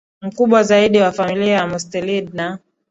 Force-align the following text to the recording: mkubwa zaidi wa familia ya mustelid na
mkubwa 0.21 0.63
zaidi 0.63 0.97
wa 0.99 1.11
familia 1.11 1.53
ya 1.53 1.67
mustelid 1.67 2.33
na 2.33 2.59